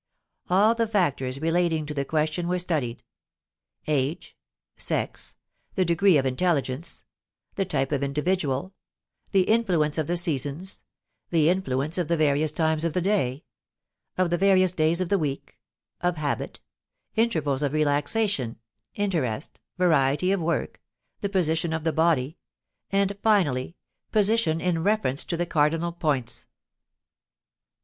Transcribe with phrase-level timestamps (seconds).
[0.49, 3.03] All the factors relating to the question were studied:
[3.85, 4.35] age,
[4.75, 5.37] sex,
[5.75, 7.05] the degree of intelligence,
[7.53, 8.73] the type of individual,
[9.29, 10.83] the influence of the seasons,
[11.29, 13.43] the influence of the various times of the day,
[14.17, 15.59] of the various days of the week,
[16.01, 16.61] of habit,
[17.15, 18.57] intervals of relaxation,
[18.95, 20.81] interest, variety of work,
[21.19, 22.39] the position of the body,
[22.91, 23.75] and, finally,
[24.11, 26.47] position in reference to the cardinal points.